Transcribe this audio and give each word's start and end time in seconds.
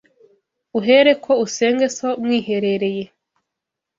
uhereko 0.79 1.31
usenge 1.45 1.87
So 1.97 2.09
mwiherereye 2.21 3.03